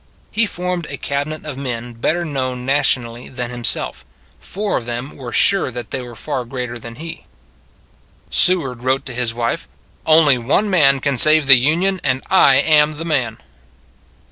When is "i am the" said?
12.31-13.05